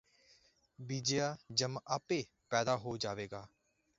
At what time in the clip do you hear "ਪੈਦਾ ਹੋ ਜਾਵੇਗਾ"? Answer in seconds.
2.51-3.47